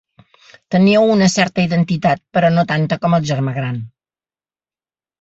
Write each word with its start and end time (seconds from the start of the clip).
Teníeu 0.75 1.05
una 1.17 1.27
certa 1.33 1.67
identitat, 1.69 2.23
però 2.39 2.51
no 2.57 2.65
tanta 2.75 3.01
com 3.07 3.17
el 3.21 3.31
germà 3.35 3.57
gran. 3.63 3.81